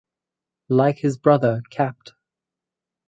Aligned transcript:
Like 0.67 0.97
his 0.97 1.15
brother 1.19 1.61
Capt. 1.69 2.13